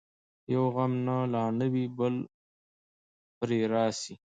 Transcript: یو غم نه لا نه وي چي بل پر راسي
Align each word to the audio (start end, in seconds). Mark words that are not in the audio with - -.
یو 0.53 0.63
غم 0.75 0.91
نه 1.07 1.17
لا 1.33 1.43
نه 1.59 1.65
وي 1.73 1.85
چي 1.89 1.93
بل 1.97 2.15
پر 3.37 3.49
راسي 3.73 4.13